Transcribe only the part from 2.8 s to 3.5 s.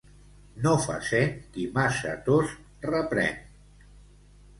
reprèn.